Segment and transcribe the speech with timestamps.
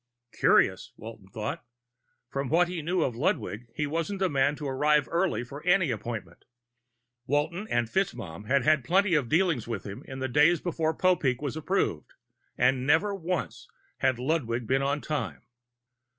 [0.31, 1.63] Curious, Walton thought.
[2.27, 5.83] From what he knew of Ludwig he wasn't the man to arrive early for an
[5.91, 6.45] appointment.
[7.27, 11.39] Walton and FitzMaugham had had plenty of dealings with him in the days before Popeek
[11.39, 12.15] was approved,
[12.57, 13.67] and never once
[13.99, 15.43] had Ludwig been on time.